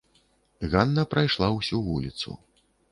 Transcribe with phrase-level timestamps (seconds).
[0.71, 2.29] Ганна прайшла ўсю вуліцу.